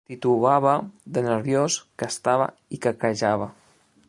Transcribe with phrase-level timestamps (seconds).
[0.09, 0.71] Titubava
[1.17, 3.55] de nerviós que estava i quequejava.